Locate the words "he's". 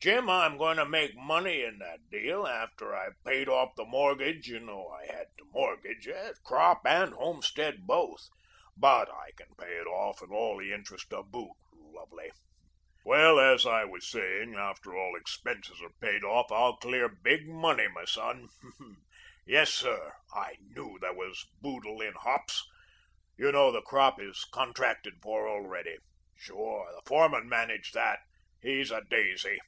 28.62-28.92